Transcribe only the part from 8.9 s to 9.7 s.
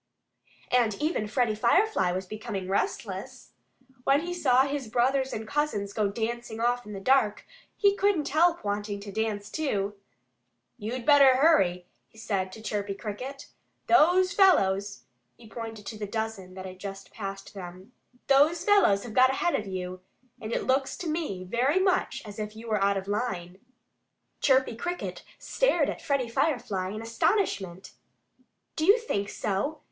to dance